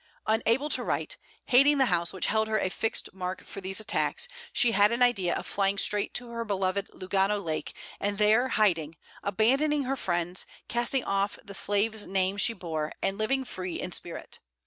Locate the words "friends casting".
9.95-11.03